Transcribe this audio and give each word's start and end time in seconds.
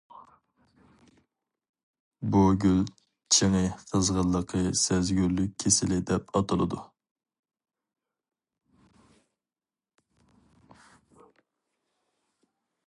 بۇ 2.35 2.39
گۈل 2.63 2.79
چېڭى 3.37 3.61
قىزغىنلىقى 3.91 4.63
سەزگۈرلۈك 4.85 5.53
كېسىلى 5.65 5.99
دەپ 6.09 6.35
ئاتىلىدۇ. 6.39 6.81